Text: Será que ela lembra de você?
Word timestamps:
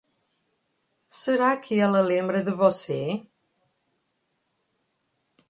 Será 1.09 1.55
que 1.57 1.77
ela 1.79 2.01
lembra 2.01 2.43
de 2.43 2.49
você? 2.51 3.23